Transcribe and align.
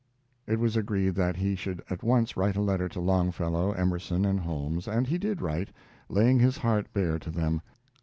It 0.47 0.59
was 0.59 0.75
agreed 0.75 1.13
that 1.13 1.35
he 1.35 1.55
should 1.55 1.83
at 1.87 2.01
once 2.01 2.35
write 2.35 2.55
a 2.55 2.61
letter 2.61 2.89
to 2.89 2.99
Longfellow, 2.99 3.73
Emerson, 3.73 4.25
and 4.25 4.39
Holmes, 4.39 4.87
and 4.87 5.05
he 5.05 5.19
did 5.19 5.43
write, 5.43 5.69
laying 6.09 6.39
his 6.39 6.57
heart 6.57 6.91
bare 6.91 7.19
to 7.19 7.29
them. 7.29 7.61